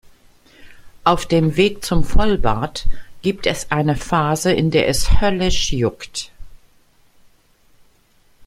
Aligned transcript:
Auf 1.03 1.27
dem 1.27 1.57
Weg 1.57 1.85
zum 1.85 2.03
Vollbart 2.03 2.87
gibt 3.21 3.45
es 3.45 3.69
eine 3.69 3.95
Phase, 3.95 4.51
in 4.51 4.71
der 4.71 4.87
es 4.87 5.21
höllisch 5.21 5.71
juckt. 5.73 6.31